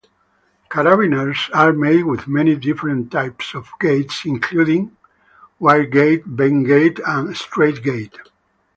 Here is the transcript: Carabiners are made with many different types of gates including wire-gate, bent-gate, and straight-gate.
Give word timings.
Carabiners 0.67 1.51
are 1.53 1.73
made 1.73 2.05
with 2.05 2.27
many 2.27 2.55
different 2.55 3.11
types 3.11 3.53
of 3.53 3.69
gates 3.79 4.25
including 4.25 4.97
wire-gate, 5.59 6.23
bent-gate, 6.25 6.99
and 7.05 7.37
straight-gate. 7.37 8.17